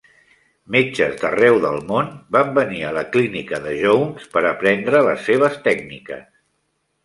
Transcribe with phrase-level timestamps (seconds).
[0.75, 5.63] Metges d'arreu del món van venir a la clínica de Jones per aprendre les seves
[5.71, 6.29] tècniques.